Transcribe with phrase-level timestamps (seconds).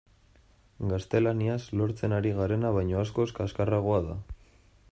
[0.93, 4.19] Gaztelaniaz lortzen ari garena baino askoz kaxkarragoa da.